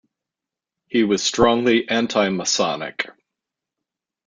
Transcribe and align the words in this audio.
He 0.87 1.03
was 1.03 1.21
strongly 1.21 1.87
Anti-Masonic. 1.87 3.07